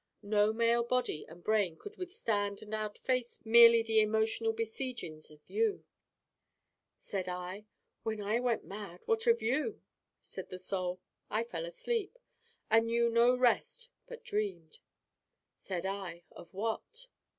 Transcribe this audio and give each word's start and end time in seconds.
No 0.23 0.51
male 0.51 0.83
body 0.83 1.27
and 1.27 1.43
brain 1.43 1.77
could 1.77 1.95
withstand 1.97 2.63
and 2.63 2.73
outface 2.73 3.39
merely 3.45 3.83
the 3.83 3.99
emotional 4.01 4.51
besiegings 4.51 5.29
of 5.29 5.41
you.' 5.47 5.85
Said 6.97 7.29
I: 7.29 7.67
'When 8.01 8.19
I 8.19 8.39
went 8.39 8.63
mad, 8.65 9.01
what 9.05 9.27
of 9.27 9.43
you?' 9.43 9.83
Said 10.19 10.49
the 10.49 10.57
Soul: 10.57 10.99
'I 11.29 11.43
fell 11.43 11.65
asleep, 11.67 12.17
and 12.67 12.87
knew 12.87 13.11
no 13.11 13.37
rest, 13.37 13.91
but 14.07 14.23
dreamed.' 14.23 14.79
Said 15.59 15.85
I: 15.85 16.23
'Of 16.31 16.51
what? 16.51 17.05